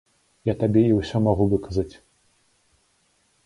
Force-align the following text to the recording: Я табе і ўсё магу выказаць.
Я 0.51 0.55
табе 0.63 0.81
і 0.87 0.95
ўсё 1.01 1.17
магу 1.27 1.47
выказаць. 1.53 1.89